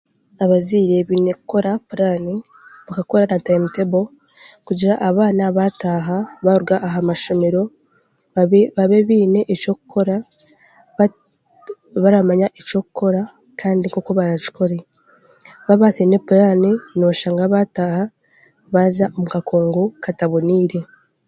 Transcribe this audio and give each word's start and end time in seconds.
Abaziire 0.43 0.97
beine 1.09 1.31
kukora 1.39 1.71
puraani 1.87 2.35
bakakora 2.87 3.23
na 3.27 3.37
tayimutebo 3.45 3.99
kugira 4.65 4.93
abaana 5.07 5.43
baataaha 5.57 6.17
baaruga 6.45 6.75
aha 6.87 6.99
mashomero 7.09 7.61
babe 8.33 8.59
babebeine 8.77 9.39
eky'okukora 9.53 10.15
baramanya 12.03 12.47
eky'okukora 12.59 13.21
kandi 13.59 13.83
nkoku 13.87 14.11
baraakikore. 14.17 14.77
Baaba 15.65 15.81
bateine 15.89 16.17
puraani 16.27 16.71
n'oshanga 16.97 17.43
baataaha 17.53 18.03
baaza 18.73 19.05
omu 19.15 19.27
kakungu 19.33 19.83
kataboniire. 20.03 20.79